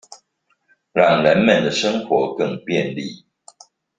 [0.93, 3.23] 讓人們的生活更便利